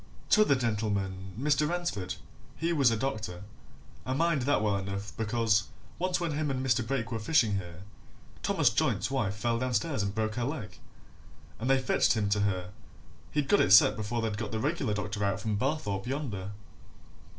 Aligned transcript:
T'other 0.31 0.55
gentleman, 0.55 1.31
Mr. 1.39 1.69
Ransford, 1.69 2.15
he 2.57 2.73
was 2.73 2.89
a 2.89 2.97
doctor 2.97 3.43
I 4.03 4.13
mind 4.13 4.41
that 4.41 4.63
well 4.63 4.75
enough, 4.77 5.15
because 5.15 5.65
once 5.99 6.19
when 6.19 6.31
him 6.31 6.49
and 6.49 6.65
Mr. 6.65 6.81
Brake 6.83 7.11
were 7.11 7.19
fishing 7.19 7.57
here, 7.57 7.83
Thomas 8.41 8.71
Joynt's 8.71 9.11
wife 9.11 9.35
fell 9.35 9.59
downstairs 9.59 10.01
and 10.01 10.15
broke 10.15 10.33
her 10.37 10.43
leg, 10.43 10.79
and 11.59 11.69
they 11.69 11.77
fetched 11.77 12.13
him 12.13 12.29
to 12.29 12.39
her 12.39 12.71
he'd 13.31 13.47
got 13.47 13.61
it 13.61 13.73
set 13.73 13.95
before 13.95 14.23
they'd 14.23 14.39
got 14.39 14.51
the 14.51 14.57
reg'lar 14.59 14.95
doctor 14.95 15.23
out 15.23 15.39
from 15.39 15.55
Barthorpe 15.55 16.07
yonder." 16.07 16.49